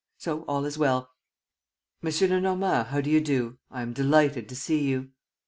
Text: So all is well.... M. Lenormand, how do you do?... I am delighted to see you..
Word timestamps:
So 0.17 0.41
all 0.47 0.65
is 0.65 0.79
well.... 0.79 1.11
M. 2.03 2.09
Lenormand, 2.27 2.87
how 2.87 3.01
do 3.01 3.11
you 3.11 3.21
do?... 3.21 3.59
I 3.69 3.83
am 3.83 3.93
delighted 3.93 4.49
to 4.49 4.55
see 4.55 4.79
you.. 4.85 5.11